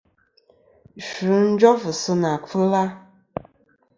[1.07, 2.83] Sfɨ jof sɨ nà kfɨla.